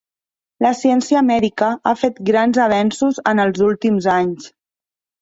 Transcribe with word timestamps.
La 0.65 0.71
Ciència 0.79 1.21
Mèdica 1.27 1.69
ha 1.85 1.95
fet 2.05 2.19
grans 2.33 2.63
avenços 2.67 3.23
en 3.35 3.47
els 3.49 3.65
últims 3.71 4.13
anys. 4.19 4.53